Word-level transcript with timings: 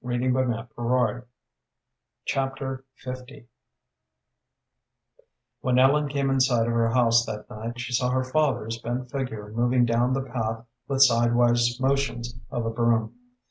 Chapter 2.25 2.85
L 3.05 3.13
When 5.61 5.77
Ellen 5.77 6.09
came 6.09 6.31
in 6.31 6.39
sight 6.39 6.65
of 6.65 6.73
her 6.73 6.89
house 6.89 7.23
that 7.27 7.47
night 7.51 7.79
she 7.79 7.93
saw 7.93 8.09
her 8.09 8.23
father's 8.23 8.79
bent 8.79 9.11
figure 9.11 9.51
moving 9.53 9.85
down 9.85 10.13
the 10.13 10.23
path 10.23 10.65
with 10.87 11.03
sidewise 11.03 11.79
motions 11.79 12.33
of 12.49 12.65
a 12.65 12.71
broom. 12.71 13.13